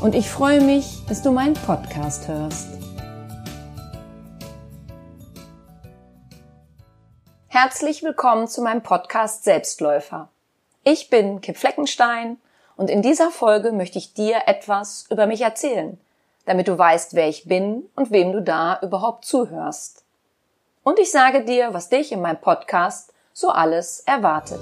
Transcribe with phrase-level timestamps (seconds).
[0.00, 2.68] und ich freue mich, dass du meinen Podcast hörst.
[7.48, 10.28] Herzlich willkommen zu meinem Podcast Selbstläufer.
[10.84, 12.38] Ich bin Kim Fleckenstein
[12.76, 16.00] und in dieser Folge möchte ich dir etwas über mich erzählen,
[16.46, 20.04] damit du weißt, wer ich bin und wem du da überhaupt zuhörst.
[20.82, 24.60] Und ich sage dir, was dich in meinem Podcast so alles erwartet.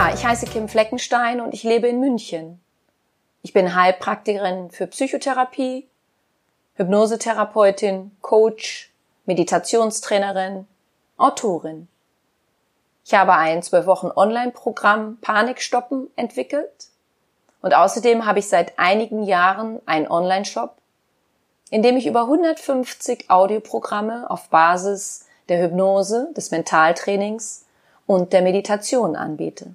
[0.00, 2.58] Ja, ich heiße Kim Fleckenstein und ich lebe in München.
[3.42, 5.86] Ich bin Heilpraktikerin für Psychotherapie,
[6.76, 8.94] Hypnosetherapeutin, Coach,
[9.26, 10.66] Meditationstrainerin,
[11.18, 11.86] Autorin.
[13.04, 16.86] Ich habe ein zwölf Wochen Online-Programm Panikstoppen entwickelt
[17.60, 20.76] und außerdem habe ich seit einigen Jahren einen Online-Shop,
[21.68, 27.66] in dem ich über 150 Audioprogramme auf Basis der Hypnose, des Mentaltrainings
[28.06, 29.74] und der Meditation anbiete.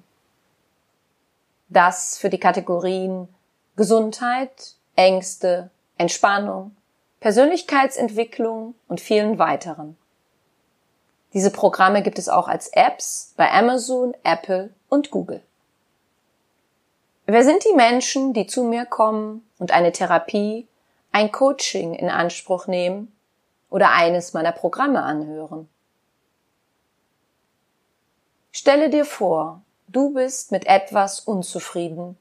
[1.68, 3.28] Das für die Kategorien
[3.76, 6.76] Gesundheit, Ängste, Entspannung,
[7.20, 9.96] Persönlichkeitsentwicklung und vielen weiteren.
[11.34, 15.42] Diese Programme gibt es auch als Apps bei Amazon, Apple und Google.
[17.26, 20.68] Wer sind die Menschen, die zu mir kommen und eine Therapie,
[21.12, 23.12] ein Coaching in Anspruch nehmen
[23.68, 25.68] oder eines meiner Programme anhören?
[28.52, 32.16] Stelle dir vor, du bist mit etwas unzufrieden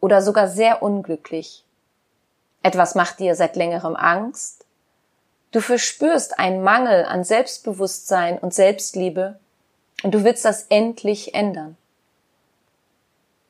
[0.00, 1.64] oder sogar sehr unglücklich.
[2.62, 4.64] Etwas macht dir seit längerem Angst
[5.54, 9.38] Du verspürst einen Mangel an Selbstbewusstsein und Selbstliebe
[10.02, 11.76] und du willst das endlich ändern.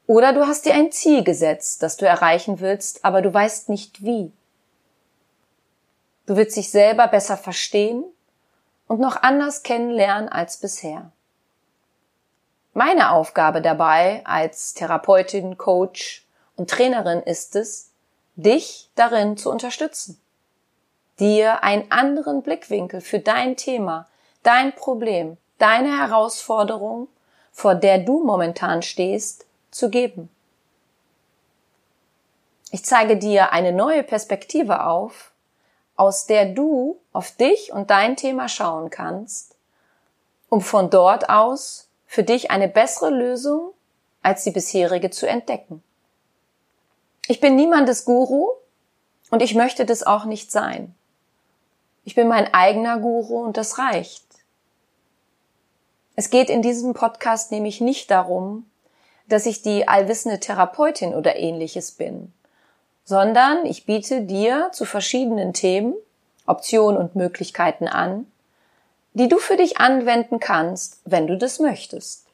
[0.06, 4.04] Oder du hast dir ein Ziel gesetzt, das du erreichen willst, aber du weißt nicht
[4.04, 4.30] wie.
[6.26, 8.04] Du willst dich selber besser verstehen
[8.86, 11.10] und noch anders kennenlernen als bisher.
[12.74, 16.26] Meine Aufgabe dabei als Therapeutin, Coach
[16.56, 17.90] und Trainerin ist es,
[18.36, 20.20] dich darin zu unterstützen
[21.18, 24.08] dir einen anderen Blickwinkel für dein Thema,
[24.42, 27.08] dein Problem, deine Herausforderung,
[27.52, 30.28] vor der du momentan stehst, zu geben.
[32.70, 35.30] Ich zeige dir eine neue Perspektive auf,
[35.96, 39.54] aus der du auf dich und dein Thema schauen kannst,
[40.48, 43.72] um von dort aus für dich eine bessere Lösung
[44.22, 45.82] als die bisherige zu entdecken.
[47.26, 48.50] Ich bin niemandes Guru
[49.32, 50.94] und ich möchte das auch nicht sein.
[52.04, 54.22] Ich bin mein eigener Guru und das reicht.
[56.14, 58.70] Es geht in diesem Podcast nämlich nicht darum,
[59.28, 62.32] dass ich die allwissende Therapeutin oder ähnliches bin,
[63.04, 65.94] sondern ich biete dir zu verschiedenen Themen
[66.46, 68.30] Optionen und Möglichkeiten an,
[69.14, 72.26] die du für dich anwenden kannst, wenn du das möchtest.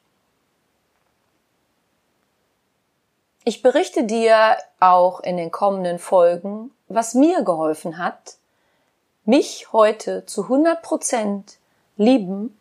[3.43, 8.37] Ich berichte dir auch in den kommenden Folgen, was mir geholfen hat,
[9.25, 11.57] mich heute zu 100 Prozent
[11.97, 12.57] lieben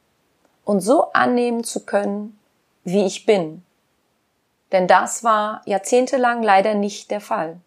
[0.64, 2.38] und so annehmen zu können,
[2.84, 3.62] wie ich bin.
[4.72, 7.60] Denn das war jahrzehntelang leider nicht der Fall.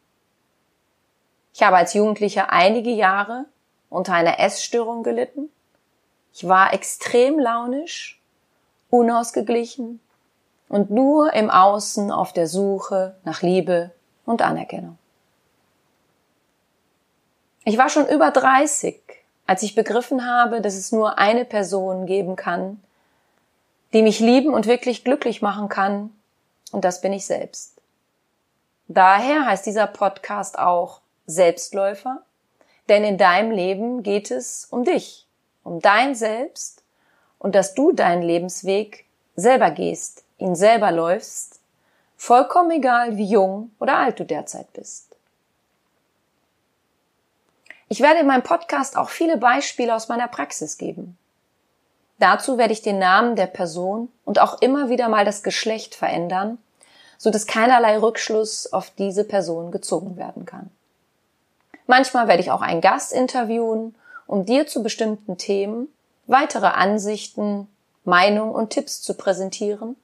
[1.53, 3.45] Ich habe als Jugendlicher einige Jahre
[3.89, 5.51] unter einer Essstörung gelitten.
[6.33, 8.19] Ich war extrem launisch,
[8.89, 9.99] unausgeglichen
[10.67, 13.91] und nur im Außen auf der Suche nach Liebe
[14.25, 14.97] und Anerkennung.
[17.65, 19.01] Ich war schon über 30,
[19.45, 22.81] als ich begriffen habe, dass es nur eine Person geben kann,
[23.93, 26.09] die mich lieben und wirklich glücklich machen kann,
[26.71, 27.79] und das bin ich selbst.
[28.87, 32.23] Daher heißt dieser Podcast auch Selbstläufer,
[32.89, 35.27] denn in deinem Leben geht es um dich,
[35.63, 36.83] um dein Selbst
[37.39, 39.05] und dass du deinen Lebensweg
[39.35, 41.59] selber gehst, ihn selber läufst,
[42.17, 45.15] vollkommen egal, wie jung oder alt du derzeit bist.
[47.89, 51.17] Ich werde in meinem Podcast auch viele Beispiele aus meiner Praxis geben.
[52.19, 56.57] Dazu werde ich den Namen der Person und auch immer wieder mal das Geschlecht verändern,
[57.17, 60.71] so dass keinerlei Rückschluss auf diese Person gezogen werden kann.
[61.85, 63.95] Manchmal werde ich auch einen Gast interviewen,
[64.33, 65.89] um dir zu bestimmten Themen
[66.25, 67.67] weitere Ansichten,
[68.03, 69.95] Meinungen und Tipps zu präsentieren,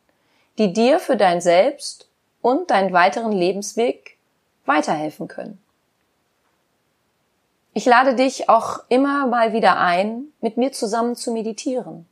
[0.59, 2.07] die dir für dein Selbst
[2.43, 4.19] und deinen weiteren Lebensweg
[4.67, 5.59] weiterhelfen können.
[7.73, 12.05] Ich lade dich auch immer mal wieder ein, mit mir zusammen zu meditieren.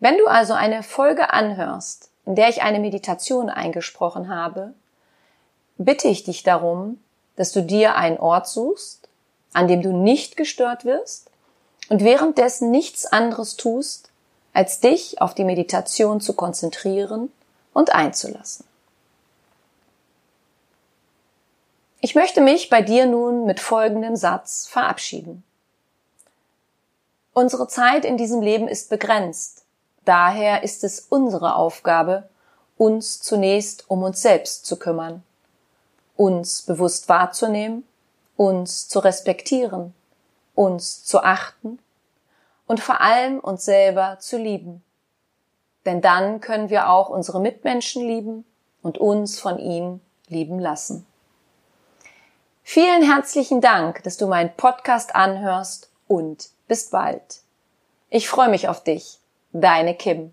[0.00, 4.74] Wenn du also eine Folge anhörst, in der ich eine Meditation eingesprochen habe,
[5.78, 6.98] bitte ich dich darum,
[7.36, 9.01] dass du dir einen Ort suchst,
[9.52, 11.30] an dem du nicht gestört wirst
[11.88, 14.10] und währenddessen nichts anderes tust,
[14.52, 17.32] als dich auf die Meditation zu konzentrieren
[17.72, 18.66] und einzulassen.
[22.00, 25.44] Ich möchte mich bei dir nun mit folgendem Satz verabschieden.
[27.32, 29.64] Unsere Zeit in diesem Leben ist begrenzt.
[30.04, 32.28] Daher ist es unsere Aufgabe,
[32.76, 35.22] uns zunächst um uns selbst zu kümmern,
[36.16, 37.84] uns bewusst wahrzunehmen,
[38.36, 39.94] uns zu respektieren,
[40.54, 41.78] uns zu achten
[42.66, 44.82] und vor allem uns selber zu lieben.
[45.84, 48.44] Denn dann können wir auch unsere Mitmenschen lieben
[48.82, 51.06] und uns von ihnen lieben lassen.
[52.62, 57.40] Vielen herzlichen Dank, dass du meinen Podcast anhörst und bis bald.
[58.08, 59.18] Ich freue mich auf dich.
[59.52, 60.32] Deine Kim.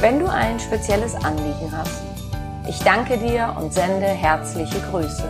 [0.00, 2.02] wenn du ein spezielles Anliegen hast.
[2.66, 5.28] Ich danke dir und sende herzliche Grüße.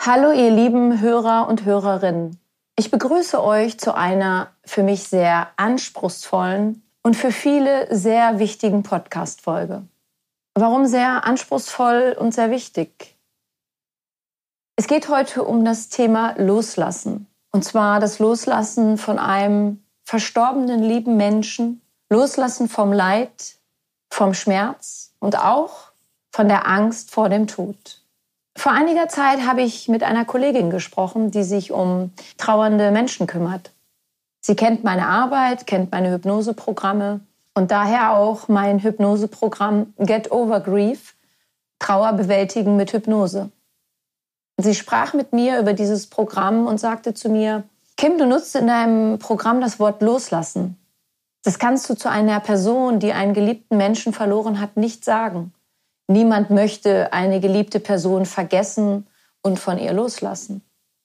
[0.00, 2.40] Hallo ihr lieben Hörer und Hörerinnen.
[2.76, 9.82] Ich begrüße euch zu einer für mich sehr anspruchsvollen und für viele sehr wichtigen Podcast-Folge.
[10.54, 13.16] Warum sehr anspruchsvoll und sehr wichtig?
[14.76, 17.26] Es geht heute um das Thema Loslassen.
[17.52, 21.80] Und zwar das Loslassen von einem verstorbenen lieben Menschen,
[22.10, 23.56] Loslassen vom Leid,
[24.10, 25.92] vom Schmerz und auch
[26.32, 28.02] von der Angst vor dem Tod.
[28.56, 33.73] Vor einiger Zeit habe ich mit einer Kollegin gesprochen, die sich um trauernde Menschen kümmert.
[34.46, 37.20] Sie kennt meine Arbeit, kennt meine Hypnoseprogramme
[37.54, 41.16] und daher auch mein Hypnoseprogramm Get Over Grief,
[41.78, 43.50] Trauer bewältigen mit Hypnose.
[44.58, 47.62] Sie sprach mit mir über dieses Programm und sagte zu mir,
[47.96, 50.76] Kim, du nutzt in deinem Programm das Wort loslassen.
[51.42, 55.54] Das kannst du zu einer Person, die einen geliebten Menschen verloren hat, nicht sagen.
[56.06, 59.06] Niemand möchte eine geliebte Person vergessen
[59.40, 60.60] und von ihr loslassen.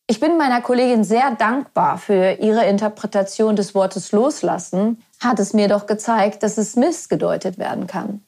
[0.10, 5.68] Ich bin meiner Kollegin sehr dankbar für ihre Interpretation des Wortes loslassen, hat es mir
[5.68, 8.26] doch gezeigt, dass es missgedeutet werden kann.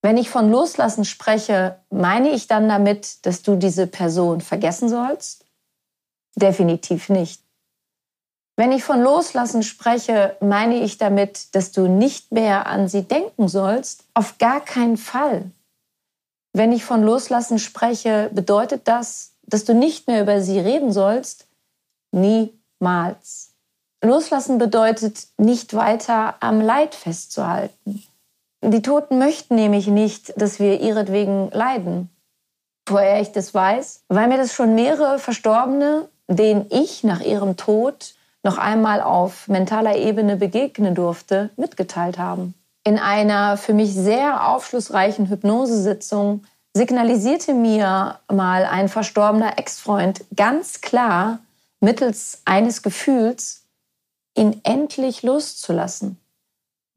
[0.00, 5.44] Wenn ich von loslassen spreche, meine ich dann damit, dass du diese Person vergessen sollst?
[6.36, 7.42] Definitiv nicht.
[8.54, 13.48] Wenn ich von loslassen spreche, meine ich damit, dass du nicht mehr an sie denken
[13.48, 14.04] sollst?
[14.14, 15.50] Auf gar keinen Fall.
[16.52, 21.46] Wenn ich von Loslassen spreche, bedeutet das, dass du nicht mehr über sie reden sollst?
[22.12, 23.52] Niemals.
[24.02, 28.04] Loslassen bedeutet, nicht weiter am Leid festzuhalten.
[28.62, 32.10] Die Toten möchten nämlich nicht, dass wir ihretwegen leiden.
[32.88, 34.04] Woher ich das weiß?
[34.08, 39.96] Weil mir das schon mehrere Verstorbene, denen ich nach ihrem Tod noch einmal auf mentaler
[39.96, 42.54] Ebene begegnen durfte, mitgeteilt haben.
[42.84, 46.44] In einer für mich sehr aufschlussreichen Hypnosesitzung
[46.76, 51.38] signalisierte mir mal ein verstorbener Ex-Freund ganz klar
[51.80, 53.64] mittels eines Gefühls,
[54.36, 56.18] ihn endlich loszulassen.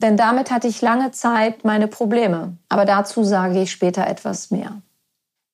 [0.01, 2.57] Denn damit hatte ich lange Zeit meine Probleme.
[2.67, 4.81] Aber dazu sage ich später etwas mehr.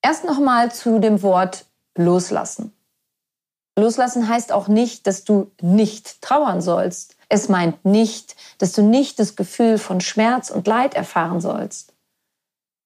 [0.01, 1.65] Erst nochmal zu dem Wort
[1.95, 2.73] loslassen.
[3.77, 7.15] Loslassen heißt auch nicht, dass du nicht trauern sollst.
[7.29, 11.94] Es meint nicht, dass du nicht das Gefühl von Schmerz und Leid erfahren sollst.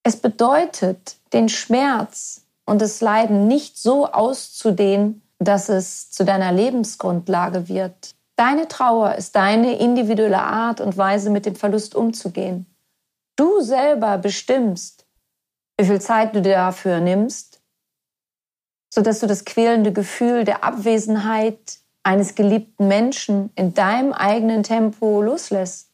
[0.03, 7.67] Es bedeutet, den Schmerz und das Leiden nicht so auszudehnen, dass es zu deiner Lebensgrundlage
[7.67, 8.15] wird.
[8.35, 12.65] Deine Trauer ist deine individuelle Art und Weise, mit dem Verlust umzugehen.
[13.35, 15.05] Du selber bestimmst,
[15.77, 17.61] wie viel Zeit du dir dafür nimmst,
[18.93, 25.88] sodass du das quälende Gefühl der Abwesenheit eines geliebten Menschen in deinem eigenen Tempo loslässt.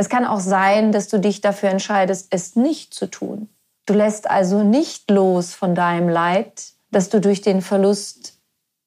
[0.00, 3.50] Es kann auch sein, dass du dich dafür entscheidest, es nicht zu tun.
[3.84, 8.40] Du lässt also nicht los von deinem Leid, das du durch den Verlust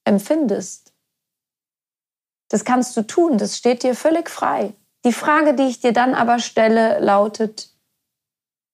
[0.05, 0.91] empfindest.
[2.49, 4.73] Das kannst du tun, das steht dir völlig frei.
[5.05, 7.69] Die Frage, die ich dir dann aber stelle, lautet,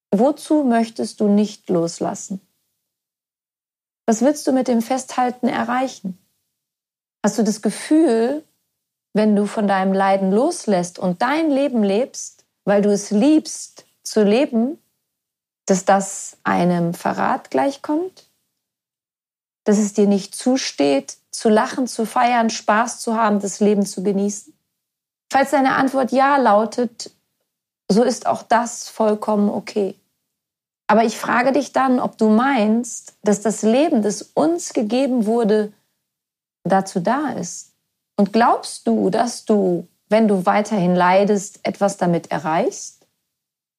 [0.10, 2.40] wozu möchtest du nicht loslassen?
[4.06, 6.18] Was willst du mit dem Festhalten erreichen?
[7.22, 8.46] Hast du das Gefühl,
[9.20, 14.24] wenn du von deinem Leiden loslässt und dein Leben lebst, weil du es liebst zu
[14.24, 14.82] leben,
[15.66, 18.30] dass das einem Verrat gleichkommt?
[19.66, 24.04] Dass es dir nicht zusteht, zu lachen, zu feiern, Spaß zu haben, das Leben zu
[24.04, 24.58] genießen?
[25.30, 27.12] Falls deine Antwort ja lautet,
[27.90, 29.96] so ist auch das vollkommen okay.
[30.88, 35.74] Aber ich frage dich dann, ob du meinst, dass das Leben, das uns gegeben wurde,
[36.64, 37.69] dazu da ist?
[38.20, 43.08] Und glaubst du, dass du, wenn du weiterhin leidest, etwas damit erreichst?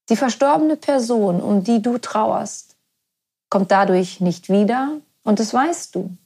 [0.09, 2.79] Die verstorbene Person, um die du trauerst,
[3.51, 6.17] kommt dadurch nicht wieder und das weißt du.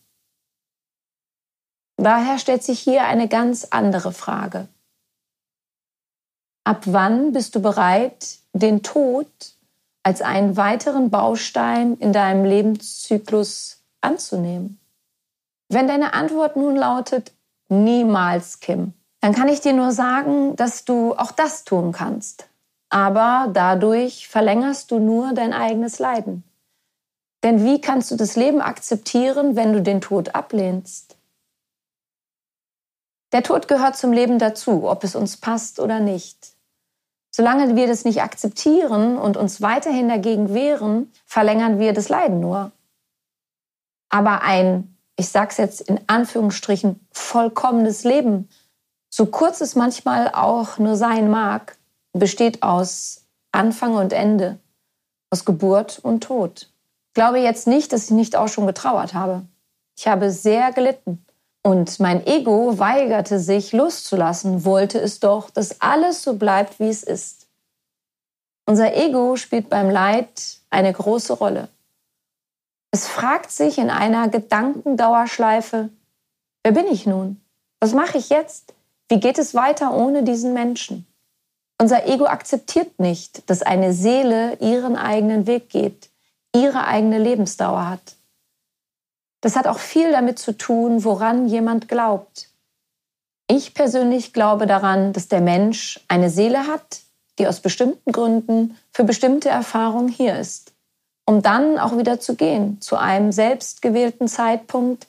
[1.97, 4.69] Daher stellt sich hier eine ganz andere Frage.
[6.63, 9.27] Ab wann bist du bereit, den Tod
[10.05, 14.79] als einen weiteren Baustein in deinem Lebenszyklus anzunehmen?
[15.69, 17.33] Wenn deine Antwort nun lautet,
[17.69, 22.49] niemals, Kim, dann kann ich dir nur sagen, dass du auch das tun kannst.
[22.91, 26.45] Aber dadurch verlängerst du nur dein eigenes Leiden.
[27.43, 31.17] Denn wie kannst du das Leben akzeptieren, wenn du den Tod ablehnst?
[33.33, 36.55] Der Tod gehört zum Leben dazu, ob es uns passt oder nicht.
[37.31, 42.71] Solange wir das nicht akzeptieren und uns weiterhin dagegen wehren, verlängern wir das Leiden nur.
[44.09, 48.49] Aber ein ich sage es jetzt in Anführungsstrichen, vollkommenes Leben,
[49.11, 51.77] so kurz es manchmal auch nur sein mag,
[52.13, 54.59] besteht aus Anfang und Ende,
[55.31, 56.71] aus Geburt und Tod.
[57.09, 59.43] Ich glaube jetzt nicht, dass ich nicht auch schon getrauert habe.
[59.97, 61.25] Ich habe sehr gelitten.
[61.63, 67.03] Und mein Ego weigerte sich loszulassen, wollte es doch, dass alles so bleibt, wie es
[67.03, 67.47] ist.
[68.67, 71.69] Unser Ego spielt beim Leid eine große Rolle.
[72.95, 75.89] Es fragt sich in einer Gedankendauerschleife,
[76.63, 77.41] wer bin ich nun?
[77.81, 78.73] Was mache ich jetzt?
[79.09, 81.05] Wie geht es weiter ohne diesen Menschen?
[81.77, 86.09] Unser Ego akzeptiert nicht, dass eine Seele ihren eigenen Weg geht,
[86.55, 88.15] ihre eigene Lebensdauer hat.
[89.41, 92.49] Das hat auch viel damit zu tun, woran jemand glaubt.
[93.49, 97.01] Ich persönlich glaube daran, dass der Mensch eine Seele hat,
[97.41, 100.74] die aus bestimmten Gründen für bestimmte Erfahrungen hier ist
[101.27, 105.07] um dann auch wieder zu gehen zu einem selbstgewählten Zeitpunkt,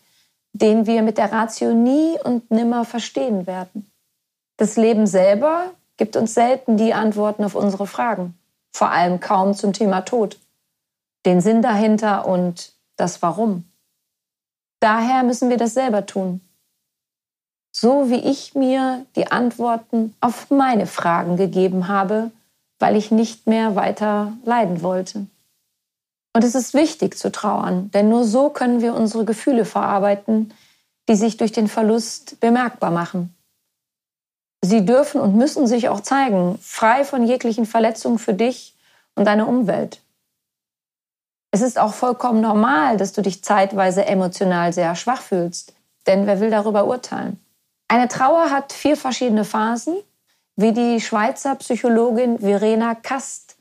[0.54, 3.92] den wir mit der Ratio nie und nimmer verstehen werden.
[4.58, 8.38] Das Leben selber gibt uns selten die Antworten auf unsere Fragen,
[8.74, 10.40] vor allem kaum zum Thema Tod,
[11.26, 13.66] den Sinn dahinter und das Warum.
[14.80, 16.42] Daher müssen wir das selber tun.
[17.72, 22.32] So wie ich mir die Antworten auf meine Fragen gegeben habe,
[22.80, 25.28] weil ich nicht mehr weiter leiden wollte.
[26.36, 30.54] Und es ist wichtig zu trauern, denn nur so können wir unsere Gefühle verarbeiten,
[31.08, 33.34] die sich durch den Verlust bemerkbar machen.
[34.62, 38.76] Sie dürfen und müssen sich auch zeigen, frei von jeglichen Verletzungen für dich
[39.16, 40.02] und deine Umwelt.
[41.52, 45.74] Es ist auch vollkommen normal, dass du dich zeitweise emotional sehr schwach fühlst,
[46.06, 47.40] denn wer will darüber urteilen?
[47.88, 49.96] Eine Trauer hat vier verschiedene Phasen,
[50.58, 53.56] wie die Schweizer Psychologin Verena Kast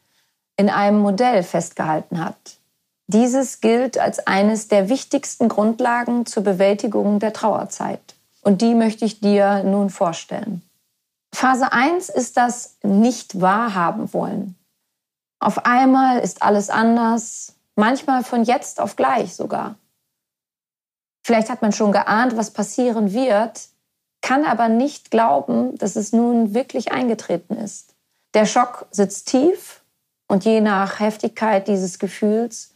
[0.56, 2.58] in einem Modell festgehalten hat.
[3.06, 8.14] Dieses gilt als eines der wichtigsten Grundlagen zur Bewältigung der Trauerzeit.
[8.42, 10.62] Und die möchte ich dir nun vorstellen.
[11.34, 14.56] Phase 1 ist das Nicht wahrhaben wollen.
[15.40, 19.76] Auf einmal ist alles anders, manchmal von jetzt auf gleich sogar.
[21.26, 23.68] Vielleicht hat man schon geahnt, was passieren wird,
[24.22, 27.94] kann aber nicht glauben, dass es nun wirklich eingetreten ist.
[28.32, 29.82] Der Schock sitzt tief
[30.28, 32.73] und je nach Heftigkeit dieses Gefühls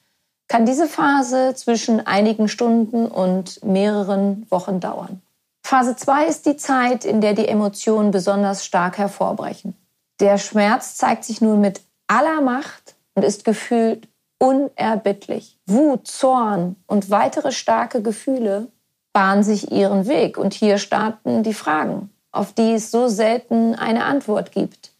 [0.49, 5.21] kann diese Phase zwischen einigen Stunden und mehreren Wochen dauern.
[5.63, 9.75] Phase 2 ist die Zeit, in der die Emotionen besonders stark hervorbrechen.
[10.21, 15.59] Der Schmerz zeigt sich nun mit aller Macht und ist gefühlt unerbittlich.
[15.67, 18.69] Wut, Zorn und weitere starke Gefühle
[19.13, 20.39] bahnen sich ihren Weg.
[20.39, 24.93] Und hier starten die Fragen, auf die es so selten eine Antwort gibt.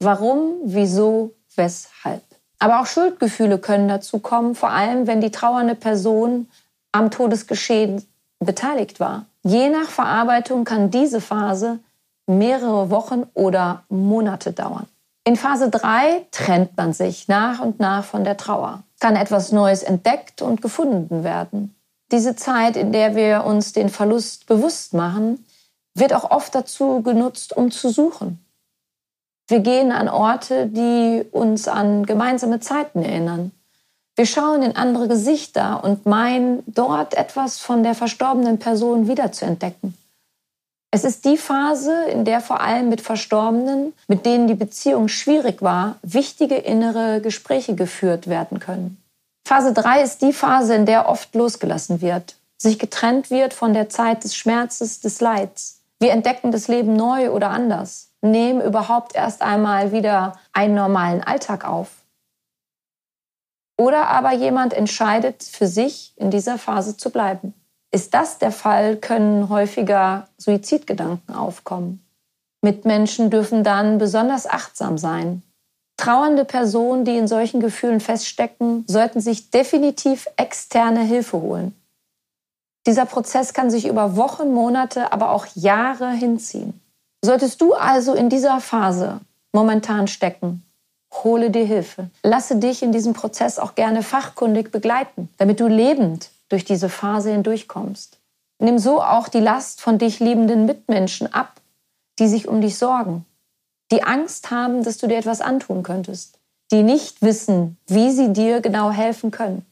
[0.00, 2.27] Warum, wieso, weshalb?
[2.58, 6.48] Aber auch Schuldgefühle können dazu kommen, vor allem wenn die trauernde Person
[6.92, 8.04] am Todesgeschehen
[8.40, 9.26] beteiligt war.
[9.42, 11.78] Je nach Verarbeitung kann diese Phase
[12.26, 14.86] mehrere Wochen oder Monate dauern.
[15.24, 18.82] In Phase 3 trennt man sich nach und nach von der Trauer.
[19.00, 21.74] Kann etwas Neues entdeckt und gefunden werden.
[22.10, 25.44] Diese Zeit, in der wir uns den Verlust bewusst machen,
[25.94, 28.44] wird auch oft dazu genutzt, um zu suchen.
[29.48, 33.50] Wir gehen an Orte, die uns an gemeinsame Zeiten erinnern.
[34.14, 39.96] Wir schauen in andere Gesichter und meinen, dort etwas von der verstorbenen Person wiederzuentdecken.
[40.90, 45.62] Es ist die Phase, in der vor allem mit Verstorbenen, mit denen die Beziehung schwierig
[45.62, 49.02] war, wichtige innere Gespräche geführt werden können.
[49.46, 53.88] Phase 3 ist die Phase, in der oft losgelassen wird, sich getrennt wird von der
[53.88, 55.80] Zeit des Schmerzes, des Leids.
[56.00, 61.64] Wir entdecken das Leben neu oder anders, nehmen überhaupt erst einmal wieder einen normalen Alltag
[61.64, 61.88] auf.
[63.78, 67.54] Oder aber jemand entscheidet für sich, in dieser Phase zu bleiben.
[67.90, 72.04] Ist das der Fall, können häufiger Suizidgedanken aufkommen.
[72.60, 75.42] Mitmenschen dürfen dann besonders achtsam sein.
[75.96, 81.74] Trauernde Personen, die in solchen Gefühlen feststecken, sollten sich definitiv externe Hilfe holen.
[82.86, 86.80] Dieser Prozess kann sich über Wochen, Monate, aber auch Jahre hinziehen.
[87.24, 89.20] Solltest du also in dieser Phase
[89.52, 90.62] momentan stecken,
[91.12, 92.10] hole dir Hilfe.
[92.22, 97.32] Lasse dich in diesem Prozess auch gerne fachkundig begleiten, damit du lebend durch diese Phase
[97.32, 98.18] hindurchkommst.
[98.60, 101.60] Nimm so auch die Last von dich liebenden Mitmenschen ab,
[102.18, 103.24] die sich um dich sorgen,
[103.90, 106.38] die Angst haben, dass du dir etwas antun könntest,
[106.70, 109.64] die nicht wissen, wie sie dir genau helfen können.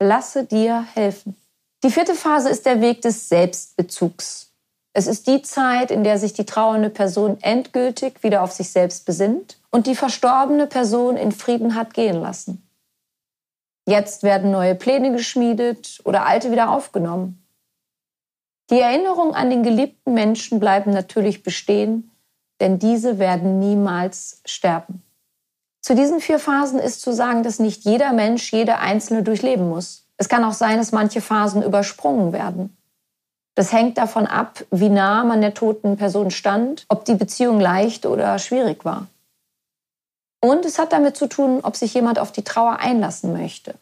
[0.00, 1.36] Lasse dir helfen.
[1.82, 4.49] Die vierte Phase ist der Weg des Selbstbezugs.
[4.92, 9.06] Es ist die Zeit, in der sich die trauernde Person endgültig wieder auf sich selbst
[9.06, 12.66] besinnt und die verstorbene Person in Frieden hat gehen lassen.
[13.86, 17.44] Jetzt werden neue Pläne geschmiedet oder alte wieder aufgenommen.
[18.70, 22.10] Die Erinnerungen an den geliebten Menschen bleiben natürlich bestehen,
[22.60, 25.02] denn diese werden niemals sterben.
[25.80, 30.06] Zu diesen vier Phasen ist zu sagen, dass nicht jeder Mensch jede einzelne durchleben muss.
[30.18, 32.76] Es kann auch sein, dass manche Phasen übersprungen werden.
[33.60, 38.06] Das hängt davon ab, wie nah man der toten Person stand, ob die Beziehung leicht
[38.06, 39.08] oder schwierig war.
[40.42, 43.74] Und es hat damit zu tun, ob sich jemand auf die Trauer einlassen möchte.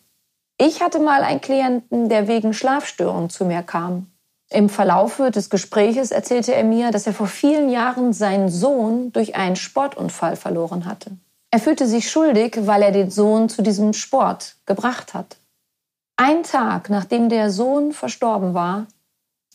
[0.61, 4.11] Ich hatte mal einen Klienten, der wegen Schlafstörungen zu mir kam.
[4.51, 9.37] Im Verlaufe des Gespräches erzählte er mir, dass er vor vielen Jahren seinen Sohn durch
[9.37, 11.13] einen Sportunfall verloren hatte.
[11.53, 15.37] Er fühlte sich schuldig, weil er den Sohn zu diesem Sport gebracht hat.
[16.17, 18.89] Ein Tag nachdem der Sohn verstorben war,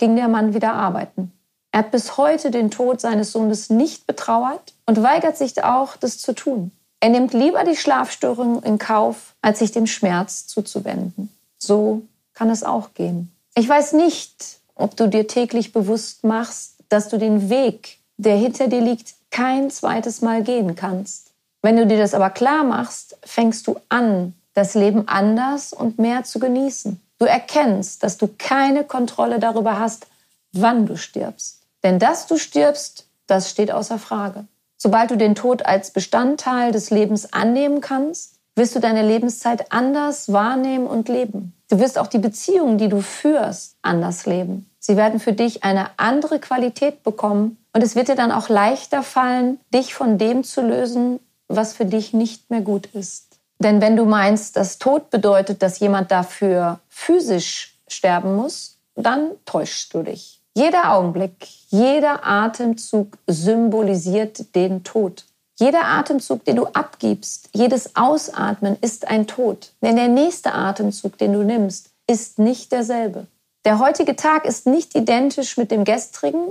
[0.03, 1.31] ging der Mann wieder arbeiten.
[1.71, 6.17] Er hat bis heute den Tod seines Sohnes nicht betrauert und weigert sich auch, das
[6.17, 6.71] zu tun.
[6.99, 11.29] Er nimmt lieber die Schlafstörung in Kauf, als sich dem Schmerz zuzuwenden.
[11.57, 12.01] So
[12.33, 13.31] kann es auch gehen.
[13.55, 18.67] Ich weiß nicht, ob du dir täglich bewusst machst, dass du den Weg, der hinter
[18.67, 21.31] dir liegt, kein zweites Mal gehen kannst.
[21.61, 26.25] Wenn du dir das aber klar machst, fängst du an, das Leben anders und mehr
[26.25, 26.99] zu genießen.
[27.23, 30.07] Du erkennst, dass du keine Kontrolle darüber hast,
[30.51, 31.61] wann du stirbst.
[31.81, 34.43] Denn dass du stirbst, das steht außer Frage.
[34.75, 40.33] Sobald du den Tod als Bestandteil des Lebens annehmen kannst, wirst du deine Lebenszeit anders
[40.33, 41.53] wahrnehmen und leben.
[41.69, 44.69] Du wirst auch die Beziehungen, die du führst, anders leben.
[44.79, 49.01] Sie werden für dich eine andere Qualität bekommen und es wird dir dann auch leichter
[49.01, 53.32] fallen, dich von dem zu lösen, was für dich nicht mehr gut ist.
[53.63, 59.93] Denn wenn du meinst, dass Tod bedeutet, dass jemand dafür physisch sterben muss, dann täuschst
[59.93, 60.41] du dich.
[60.53, 65.25] Jeder Augenblick, jeder Atemzug symbolisiert den Tod.
[65.57, 69.71] Jeder Atemzug, den du abgibst, jedes Ausatmen ist ein Tod.
[69.81, 73.27] Denn der nächste Atemzug, den du nimmst, ist nicht derselbe.
[73.65, 76.49] Der heutige Tag ist nicht identisch mit dem gestrigen,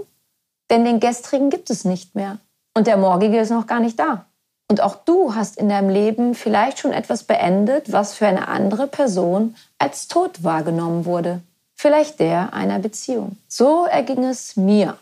[0.70, 2.38] denn den gestrigen gibt es nicht mehr.
[2.74, 4.24] Und der morgige ist noch gar nicht da.
[4.72, 8.86] Und auch du hast in deinem Leben vielleicht schon etwas beendet, was für eine andere
[8.86, 11.42] Person als tot wahrgenommen wurde.
[11.74, 13.36] Vielleicht der einer Beziehung.
[13.48, 14.96] So erging es mir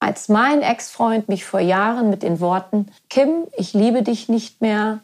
[0.00, 5.00] als mein Ex-Freund mich vor Jahren mit den Worten Kim, ich liebe dich nicht mehr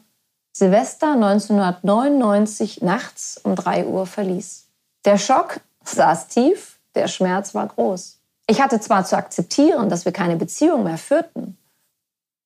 [0.51, 4.65] Silvester 1999 nachts um 3 Uhr verließ.
[5.05, 8.17] Der Schock saß tief, der Schmerz war groß.
[8.47, 11.55] Ich hatte zwar zu akzeptieren, dass wir keine Beziehung mehr führten,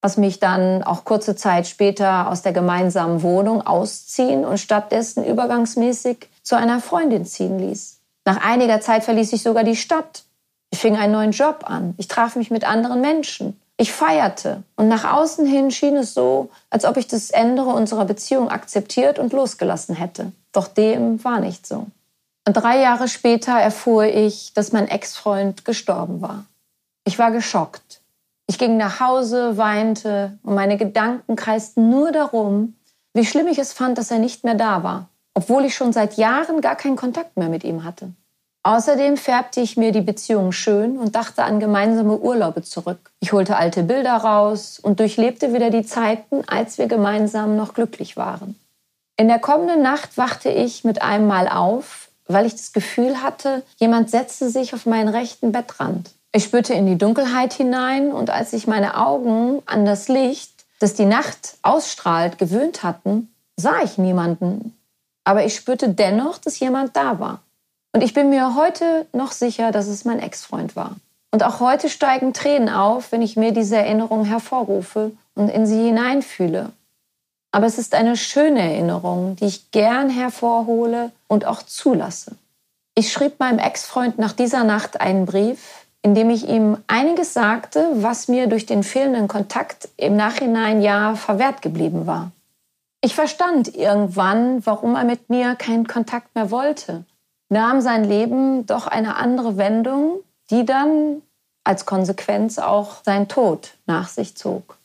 [0.05, 6.29] was mich dann auch kurze Zeit später aus der gemeinsamen Wohnung ausziehen und stattdessen übergangsmäßig
[6.43, 7.97] zu einer Freundin ziehen ließ.
[8.23, 10.23] Nach einiger Zeit verließ ich sogar die Stadt
[10.75, 11.93] ich fing einen neuen Job an.
[11.95, 13.57] Ich traf mich mit anderen Menschen.
[13.77, 14.63] Ich feierte.
[14.75, 19.17] Und nach außen hin schien es so, als ob ich das Ende unserer Beziehung akzeptiert
[19.17, 20.33] und losgelassen hätte.
[20.51, 21.87] Doch dem war nicht so.
[22.45, 26.43] Und drei Jahre später erfuhr ich, dass mein Ex-Freund gestorben war.
[27.05, 28.01] Ich war geschockt.
[28.47, 32.75] Ich ging nach Hause, weinte und meine Gedanken kreisten nur darum,
[33.13, 36.17] wie schlimm ich es fand, dass er nicht mehr da war, obwohl ich schon seit
[36.17, 38.11] Jahren gar keinen Kontakt mehr mit ihm hatte.
[38.65, 43.11] Außerdem färbte ich mir die Beziehung schön und dachte an gemeinsame Urlaube zurück.
[43.19, 48.17] Ich holte alte Bilder raus und durchlebte wieder die Zeiten, als wir gemeinsam noch glücklich
[48.17, 48.59] waren.
[49.17, 53.61] In der kommenden Nacht wachte ich mit einem Mal auf, weil ich das Gefühl hatte,
[53.77, 56.09] jemand setzte sich auf meinen rechten Bettrand.
[56.35, 60.93] Ich spürte in die Dunkelheit hinein und als sich meine Augen an das Licht, das
[60.93, 64.77] die Nacht ausstrahlt, gewöhnt hatten, sah ich niemanden.
[65.23, 67.41] Aber ich spürte dennoch, dass jemand da war.
[67.93, 70.97] Und ich bin mir heute noch sicher, dass es mein Ex-Freund war.
[71.31, 75.85] Und auch heute steigen Tränen auf, wenn ich mir diese Erinnerung hervorrufe und in sie
[75.85, 76.73] hineinfühle.
[77.53, 82.35] Aber es ist eine schöne Erinnerung, die ich gern hervorhole und auch zulasse.
[82.93, 87.89] Ich schrieb meinem Ex-Freund nach dieser Nacht einen Brief, in dem ich ihm einiges sagte,
[87.95, 92.29] was mir durch den fehlenden Kontakt im Nachhinein ja verwehrt geblieben war.
[93.01, 97.05] Ich verstand irgendwann, warum er mit mir keinen Kontakt mehr wollte,
[97.49, 100.19] nahm sein Leben doch eine andere Wendung,
[100.51, 101.23] die dann
[101.63, 104.77] als Konsequenz auch sein Tod nach sich zog.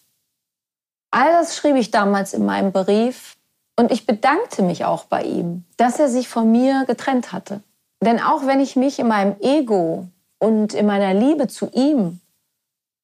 [1.11, 3.37] All das schrieb ich damals in meinem Brief
[3.77, 7.61] und ich bedankte mich auch bei ihm, dass er sich von mir getrennt hatte.
[8.03, 10.09] Denn auch wenn ich mich in meinem Ego
[10.41, 12.21] und in meiner Liebe zu ihm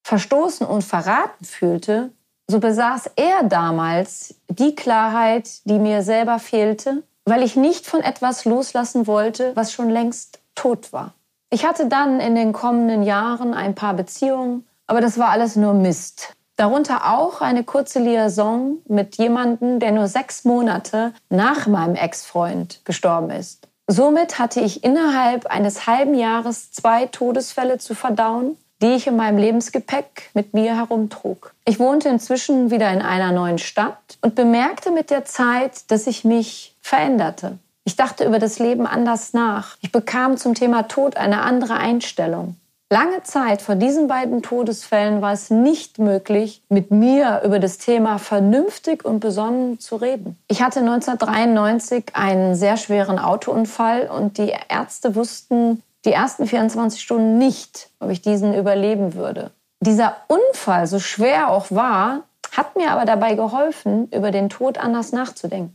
[0.03, 2.11] verstoßen und verraten fühlte,
[2.49, 8.45] so besaß er damals die Klarheit, die mir selber fehlte, weil ich nicht von etwas
[8.45, 11.15] loslassen wollte, was schon längst tot war.
[11.51, 15.75] Ich hatte dann in den kommenden Jahren ein paar Beziehungen, aber das war alles nur
[15.75, 16.35] Mist.
[16.57, 23.31] Darunter auch eine kurze Liaison mit jemandem, der nur sechs Monate nach meinem Ex-Freund gestorben
[23.31, 23.66] ist.
[23.89, 29.39] Somit hatte ich innerhalb eines halben Jahres zwei Todesfälle zu verdauen, die ich in meinem
[29.39, 31.55] Lebensgepäck mit mir herumtrug.
[31.65, 36.25] Ich wohnte inzwischen wieder in einer neuen Stadt und bemerkte mit der Zeit, dass ich
[36.25, 37.59] mich veränderte.
[37.85, 39.77] Ich dachte über das Leben anders nach.
[39.81, 42.57] Ich bekam zum Thema Tod eine andere Einstellung.
[42.89, 48.19] Lange Zeit vor diesen beiden Todesfällen war es nicht möglich, mit mir über das Thema
[48.19, 50.39] vernünftig und besonnen zu reden.
[50.47, 57.39] Ich hatte 1993 einen sehr schweren Autounfall und die Ärzte wussten die ersten 24 Stunden
[57.39, 59.51] nicht, ob ich diesen überleben würde.
[59.81, 62.23] Dieser Unfall, so schwer auch war,
[62.57, 65.75] hat mir aber dabei geholfen, über den Tod anders nachzudenken.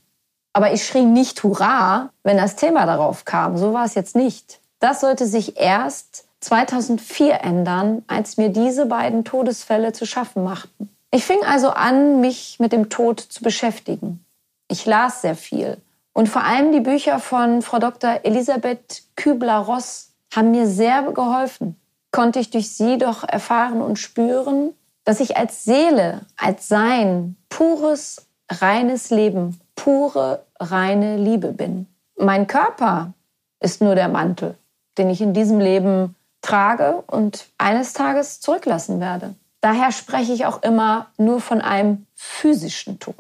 [0.54, 3.58] Aber ich schrie nicht Hurra, wenn das Thema darauf kam.
[3.58, 4.62] So war es jetzt nicht.
[4.80, 10.90] Das sollte sich erst 2004 ändern, als mir diese beiden Todesfälle zu schaffen machten.
[11.12, 14.24] Ich fing also an, mich mit dem Tod zu beschäftigen.
[14.68, 15.78] Ich las sehr viel.
[16.14, 18.22] Und vor allem die Bücher von Frau Dr.
[18.24, 21.76] Elisabeth Kübler-Ross haben mir sehr geholfen.
[22.12, 24.74] Konnte ich durch sie doch erfahren und spüren,
[25.04, 31.88] dass ich als Seele, als Sein, pures, reines Leben, pure, reine Liebe bin.
[32.18, 33.14] Mein Körper
[33.60, 34.56] ist nur der Mantel,
[34.98, 39.36] den ich in diesem Leben trage und eines Tages zurücklassen werde.
[39.62, 43.16] Daher spreche ich auch immer nur von einem physischen Tod.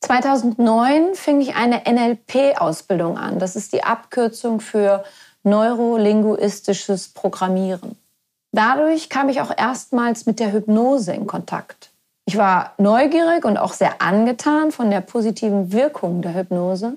[0.00, 3.38] 2009 fing ich eine NLP-Ausbildung an.
[3.38, 5.04] Das ist die Abkürzung für
[5.42, 7.96] neurolinguistisches Programmieren.
[8.52, 11.90] Dadurch kam ich auch erstmals mit der Hypnose in Kontakt.
[12.24, 16.96] Ich war neugierig und auch sehr angetan von der positiven Wirkung der Hypnose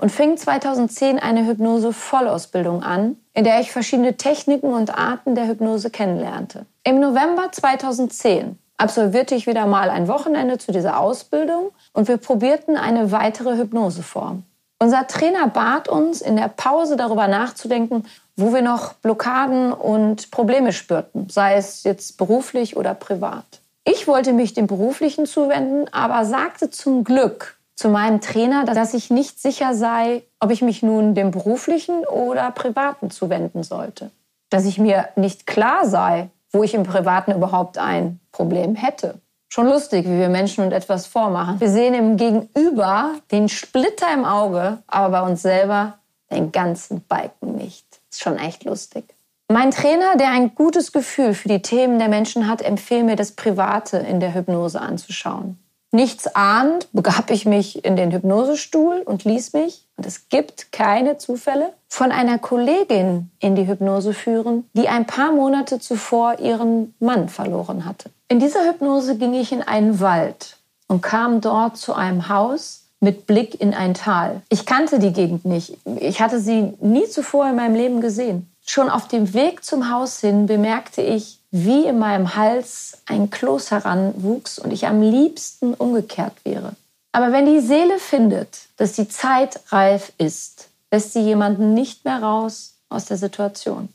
[0.00, 5.90] und fing 2010 eine Hypnose-Vollausbildung an, in der ich verschiedene Techniken und Arten der Hypnose
[5.90, 6.66] kennenlernte.
[6.84, 12.76] Im November 2010 absolvierte ich wieder mal ein Wochenende zu dieser Ausbildung und wir probierten
[12.76, 14.44] eine weitere Hypnoseform.
[14.78, 20.72] Unser Trainer bat uns, in der Pause darüber nachzudenken, wo wir noch Blockaden und Probleme
[20.72, 23.44] spürten, sei es jetzt beruflich oder privat.
[23.84, 29.08] Ich wollte mich dem Beruflichen zuwenden, aber sagte zum Glück zu meinem Trainer, dass ich
[29.08, 34.10] nicht sicher sei, ob ich mich nun dem Beruflichen oder Privaten zuwenden sollte.
[34.50, 39.14] Dass ich mir nicht klar sei, wo ich im Privaten überhaupt ein Problem hätte.
[39.48, 41.58] Schon lustig, wie wir Menschen und etwas vormachen.
[41.58, 45.94] Wir sehen im Gegenüber den Splitter im Auge, aber bei uns selber
[46.30, 47.86] den ganzen Balken nicht.
[48.10, 49.04] Ist schon echt lustig.
[49.48, 53.32] Mein Trainer, der ein gutes Gefühl für die Themen der Menschen hat, empfiehlt mir, das
[53.32, 55.58] Private in der Hypnose anzuschauen.
[55.92, 61.18] Nichts ahnt, begab ich mich in den Hypnosestuhl und ließ mich, und es gibt keine
[61.18, 67.28] Zufälle, von einer Kollegin in die Hypnose führen, die ein paar Monate zuvor ihren Mann
[67.28, 68.10] verloren hatte.
[68.28, 73.26] In dieser Hypnose ging ich in einen Wald und kam dort zu einem Haus, mit
[73.26, 74.42] Blick in ein Tal.
[74.50, 75.78] Ich kannte die Gegend nicht.
[75.98, 78.50] Ich hatte sie nie zuvor in meinem Leben gesehen.
[78.64, 83.70] Schon auf dem Weg zum Haus hin bemerkte ich, wie in meinem Hals ein Kloß
[83.70, 86.74] heranwuchs und ich am liebsten umgekehrt wäre.
[87.12, 92.22] Aber wenn die Seele findet, dass die Zeit reif ist, lässt sie jemanden nicht mehr
[92.22, 93.88] raus aus der Situation.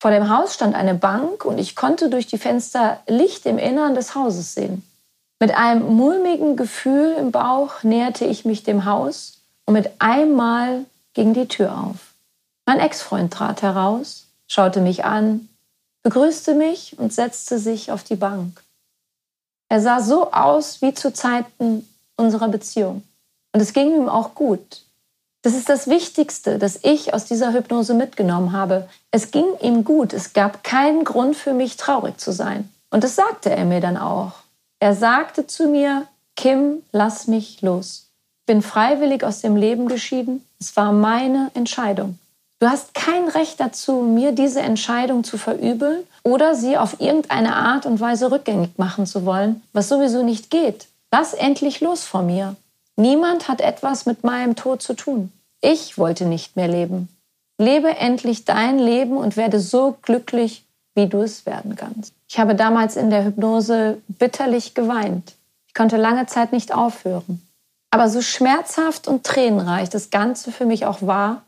[0.00, 3.94] Vor dem Haus stand eine Bank und ich konnte durch die Fenster Licht im Innern
[3.94, 4.82] des Hauses sehen.
[5.40, 11.32] Mit einem mulmigen Gefühl im Bauch näherte ich mich dem Haus und mit einmal ging
[11.32, 12.14] die Tür auf.
[12.66, 15.48] Mein Ex-Freund trat heraus, schaute mich an,
[16.04, 18.62] begrüßte mich und setzte sich auf die Bank.
[19.68, 23.02] Er sah so aus wie zu Zeiten unserer Beziehung.
[23.52, 24.82] Und es ging ihm auch gut.
[25.42, 28.88] Das ist das Wichtigste, das ich aus dieser Hypnose mitgenommen habe.
[29.10, 30.12] Es ging ihm gut.
[30.12, 32.70] Es gab keinen Grund für mich, traurig zu sein.
[32.90, 34.32] Und das sagte er mir dann auch.
[34.80, 38.10] Er sagte zu mir, Kim, lass mich los.
[38.40, 40.46] Ich bin freiwillig aus dem Leben geschieden.
[40.60, 42.18] Es war meine Entscheidung.
[42.60, 47.84] Du hast kein Recht dazu, mir diese Entscheidung zu verübeln oder sie auf irgendeine Art
[47.84, 50.86] und Weise rückgängig machen zu wollen, was sowieso nicht geht.
[51.10, 52.56] Lass endlich los von mir.
[52.96, 55.32] Niemand hat etwas mit meinem Tod zu tun.
[55.60, 57.08] Ich wollte nicht mehr leben.
[57.58, 60.64] Lebe endlich dein Leben und werde so glücklich,
[60.94, 62.14] wie du es werden kannst.
[62.28, 65.34] Ich habe damals in der Hypnose bitterlich geweint.
[65.68, 67.42] Ich konnte lange Zeit nicht aufhören.
[67.90, 71.42] Aber so schmerzhaft und tränenreich das Ganze für mich auch war,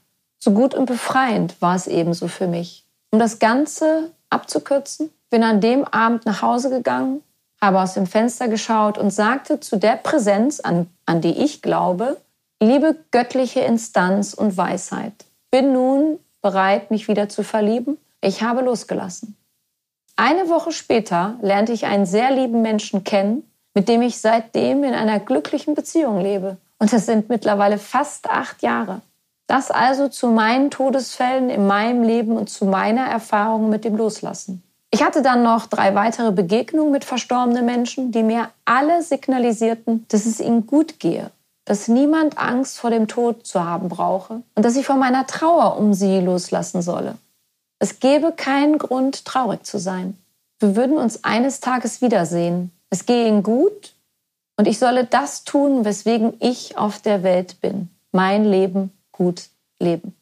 [0.46, 2.84] so gut und befreiend war es ebenso für mich.
[3.10, 7.22] Um das Ganze abzukürzen, bin an dem Abend nach Hause gegangen
[7.60, 12.18] habe aus dem Fenster geschaut und sagte zu der Präsenz, an, an die ich glaube,
[12.62, 17.98] liebe göttliche Instanz und Weisheit, bin nun bereit, mich wieder zu verlieben.
[18.20, 19.36] Ich habe losgelassen.
[20.16, 23.42] Eine Woche später lernte ich einen sehr lieben Menschen kennen,
[23.74, 26.56] mit dem ich seitdem in einer glücklichen Beziehung lebe.
[26.78, 29.00] Und es sind mittlerweile fast acht Jahre.
[29.46, 34.62] Das also zu meinen Todesfällen in meinem Leben und zu meiner Erfahrung mit dem Loslassen.
[34.90, 40.26] Ich hatte dann noch drei weitere Begegnungen mit verstorbenen Menschen, die mir alle signalisierten, dass
[40.26, 41.30] es ihnen gut gehe,
[41.64, 45.76] dass niemand Angst vor dem Tod zu haben brauche und dass ich von meiner Trauer
[45.76, 47.16] um sie loslassen solle.
[47.78, 50.16] Es gäbe keinen Grund, traurig zu sein.
[50.60, 52.70] Wir würden uns eines Tages wiedersehen.
[52.88, 53.92] Es gehe ihnen gut
[54.56, 57.90] und ich solle das tun, weswegen ich auf der Welt bin.
[58.12, 59.48] Mein Leben gut
[59.80, 60.14] leben.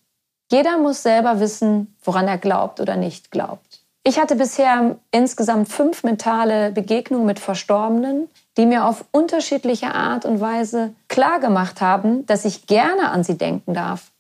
[0.51, 3.81] Jeder muss selber wissen, woran er glaubt oder nicht glaubt.
[4.07, 8.29] Ich hatte bisher insgesamt fünf mentale Begegnungen mit Verstorbenen,
[8.59, 13.73] die mir auf unterschiedliche Art und Weise klargemacht haben, dass ich gerne an sie denken
[13.73, 14.13] darf,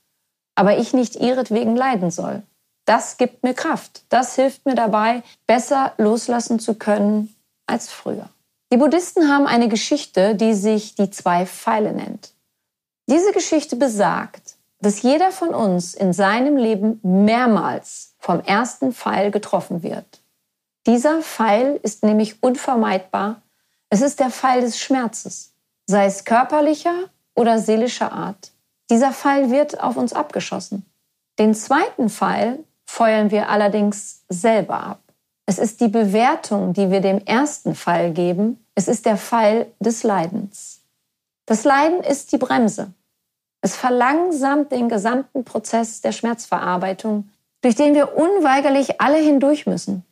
[0.54, 2.42] aber ich nicht ihretwegen leiden soll.
[2.86, 4.02] Das gibt mir Kraft.
[4.08, 7.34] Das hilft mir dabei, besser loslassen zu können
[7.66, 8.28] als früher.
[8.72, 12.32] Die Buddhisten haben eine Geschichte, die sich die zwei Pfeile nennt.
[13.08, 14.53] Diese Geschichte besagt,
[14.84, 20.20] dass jeder von uns in seinem Leben mehrmals vom ersten Pfeil getroffen wird.
[20.86, 23.40] Dieser Pfeil ist nämlich unvermeidbar.
[23.88, 25.54] Es ist der Pfeil des Schmerzes,
[25.86, 28.52] sei es körperlicher oder seelischer Art.
[28.90, 30.84] Dieser Pfeil wird auf uns abgeschossen.
[31.38, 35.00] Den zweiten Pfeil feuern wir allerdings selber ab.
[35.46, 38.62] Es ist die Bewertung, die wir dem ersten Pfeil geben.
[38.74, 40.82] Es ist der Pfeil des Leidens.
[41.46, 42.92] Das Leiden ist die Bremse.
[43.64, 47.30] Es verlangsamt den gesamten Prozess der Schmerzverarbeitung
[47.64, 50.04] durch den wir unweigerlich alle hindurch müssen.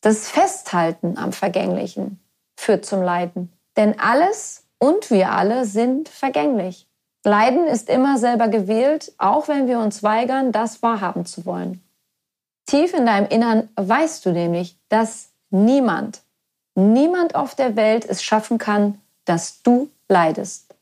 [0.00, 2.18] Das Festhalten am Vergänglichen
[2.56, 3.52] führt zum Leiden.
[3.76, 6.88] Denn alles und wir alle sind vergänglich.
[7.22, 11.80] Leiden ist immer selber gewählt, auch wenn wir uns weigern, das wahrhaben zu wollen.
[12.66, 16.22] Tief in deinem Innern weißt du nämlich, dass niemand,
[16.74, 20.74] niemand auf der Welt es schaffen kann, dass du leidest.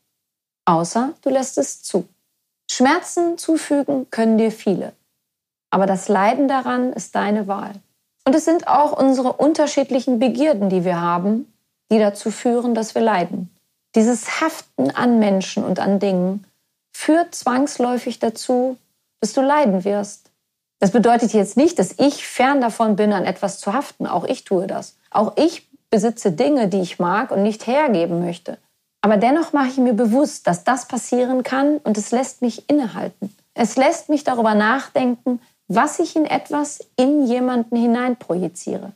[0.65, 2.07] Außer du lässt es zu.
[2.69, 4.93] Schmerzen zufügen können dir viele.
[5.69, 7.73] Aber das Leiden daran ist deine Wahl.
[8.25, 11.51] Und es sind auch unsere unterschiedlichen Begierden, die wir haben,
[11.91, 13.51] die dazu führen, dass wir leiden.
[13.93, 16.45] Dieses Haften an Menschen und an Dingen
[16.93, 18.77] führt zwangsläufig dazu,
[19.21, 20.31] dass du leiden wirst.
[20.79, 24.07] Das bedeutet jetzt nicht, dass ich fern davon bin, an etwas zu haften.
[24.07, 24.97] Auch ich tue das.
[25.11, 28.57] Auch ich besitze Dinge, die ich mag und nicht hergeben möchte.
[29.05, 33.31] Aber dennoch mache ich mir bewusst, dass das passieren kann und es lässt mich innehalten.
[33.53, 38.93] Es lässt mich darüber nachdenken, was ich in etwas in jemanden hineinprojiziere.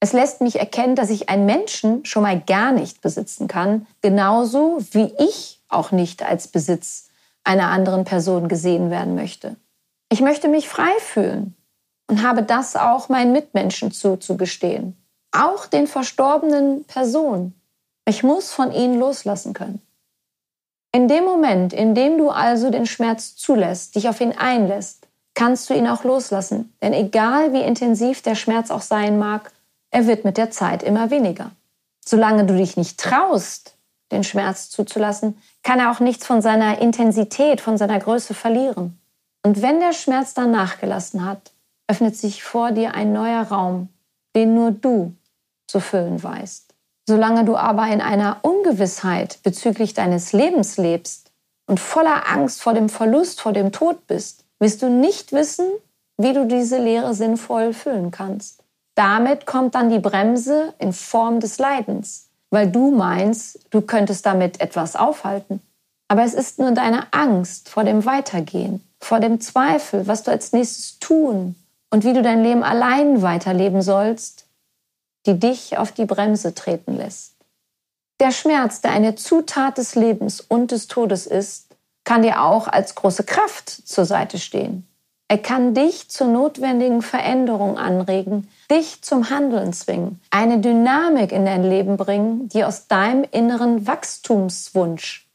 [0.00, 4.78] Es lässt mich erkennen, dass ich einen Menschen schon mal gar nicht besitzen kann, genauso
[4.92, 7.10] wie ich auch nicht als Besitz
[7.44, 9.56] einer anderen Person gesehen werden möchte.
[10.08, 11.54] Ich möchte mich frei fühlen
[12.08, 14.96] und habe das auch meinen Mitmenschen zuzugestehen,
[15.30, 17.52] auch den verstorbenen Personen.
[18.04, 19.80] Ich muss von ihnen loslassen können.
[20.92, 25.70] In dem Moment, in dem du also den Schmerz zulässt, dich auf ihn einlässt, kannst
[25.70, 26.74] du ihn auch loslassen.
[26.82, 29.52] Denn egal wie intensiv der Schmerz auch sein mag,
[29.90, 31.50] er wird mit der Zeit immer weniger.
[32.04, 33.74] Solange du dich nicht traust,
[34.10, 38.98] den Schmerz zuzulassen, kann er auch nichts von seiner Intensität, von seiner Größe verlieren.
[39.42, 41.52] Und wenn der Schmerz dann nachgelassen hat,
[41.88, 43.88] öffnet sich vor dir ein neuer Raum,
[44.36, 45.14] den nur du
[45.66, 46.71] zu füllen weißt.
[47.12, 51.30] Solange du aber in einer Ungewissheit bezüglich deines Lebens lebst
[51.66, 55.66] und voller Angst vor dem Verlust, vor dem Tod bist, wirst du nicht wissen,
[56.16, 58.64] wie du diese Leere sinnvoll füllen kannst.
[58.94, 64.62] Damit kommt dann die Bremse in Form des Leidens, weil du meinst, du könntest damit
[64.62, 65.60] etwas aufhalten.
[66.08, 70.52] Aber es ist nur deine Angst vor dem Weitergehen, vor dem Zweifel, was du als
[70.52, 71.56] nächstes tun
[71.90, 74.41] und wie du dein Leben allein weiterleben sollst,
[75.26, 77.34] die dich auf die Bremse treten lässt.
[78.20, 82.94] Der Schmerz, der eine Zutat des Lebens und des Todes ist, kann dir auch als
[82.94, 84.86] große Kraft zur Seite stehen.
[85.28, 91.64] Er kann dich zur notwendigen Veränderung anregen, dich zum Handeln zwingen, eine Dynamik in dein
[91.64, 95.26] Leben bringen, die aus deinem inneren Wachstumswunsch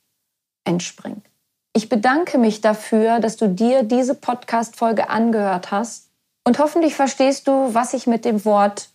[0.65, 1.25] entspringt.
[1.73, 6.09] Ich bedanke mich dafür, dass du dir diese Podcast-Folge angehört hast
[6.43, 8.89] und hoffentlich verstehst du, was ich mit dem Wort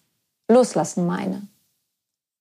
[0.48, 1.42] loslassen meine.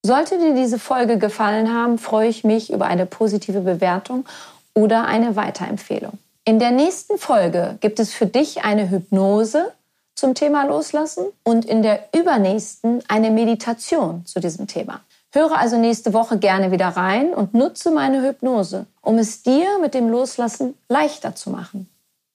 [0.03, 4.25] Sollte dir diese Folge gefallen haben, freue ich mich über eine positive Bewertung
[4.73, 6.17] oder eine Weiterempfehlung.
[6.43, 9.71] In der nächsten Folge gibt es für dich eine Hypnose
[10.15, 15.01] zum Thema Loslassen und in der übernächsten eine Meditation zu diesem Thema.
[15.33, 19.93] Höre also nächste Woche gerne wieder rein und nutze meine Hypnose, um es dir mit
[19.93, 21.87] dem Loslassen leichter zu machen.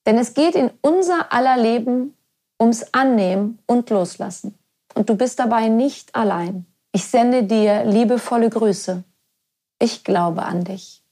[0.05, 2.15] Denn es geht in unser aller Leben
[2.59, 4.57] ums Annehmen und Loslassen.
[4.97, 6.65] Und du bist dabei nicht allein.
[6.91, 9.03] Ich sende dir liebevolle Grüße.
[9.77, 11.03] Ich glaube an dich.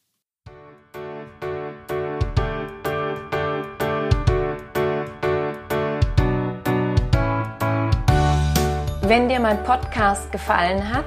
[9.04, 11.06] Wenn dir mein Podcast gefallen hat,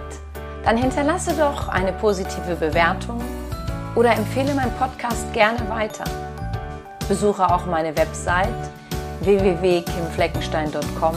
[0.64, 3.20] dann hinterlasse doch eine positive Bewertung
[3.96, 6.04] oder empfehle meinen Podcast gerne weiter.
[7.08, 8.70] Besuche auch meine Website
[9.22, 11.16] www.kimfleckenstein.com,